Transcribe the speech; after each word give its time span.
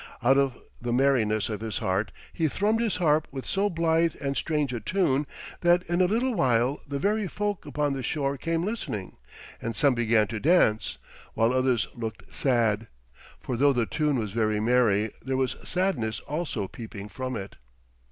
Out 0.23 0.35
of 0.39 0.57
the 0.81 0.91
merriness 0.91 1.47
of 1.47 1.59
his 1.61 1.77
heart 1.77 2.11
he 2.33 2.47
thrummed 2.47 2.81
his 2.81 2.95
harp 2.95 3.27
with 3.29 3.45
so 3.45 3.69
blithe 3.69 4.15
and 4.19 4.35
strange 4.35 4.73
a 4.73 4.79
tune 4.79 5.27
that 5.59 5.83
in 5.83 6.01
a 6.01 6.05
little 6.07 6.33
while 6.33 6.81
the 6.87 6.97
very 6.97 7.27
folk 7.27 7.67
upon 7.67 7.93
the 7.93 8.01
shore 8.01 8.35
came 8.35 8.63
listening, 8.65 9.17
and 9.61 9.75
some 9.75 9.93
began 9.93 10.25
to 10.29 10.39
dance, 10.39 10.97
while 11.35 11.53
others 11.53 11.87
looked 11.93 12.33
sad. 12.33 12.87
For 13.41 13.55
though 13.55 13.73
the 13.73 13.85
tune 13.85 14.17
was 14.17 14.31
very 14.31 14.59
merry, 14.59 15.11
there 15.21 15.37
was 15.37 15.55
sadness 15.63 16.19
also 16.21 16.67
peeping 16.67 17.07
from 17.07 17.35
it. 17.35 17.57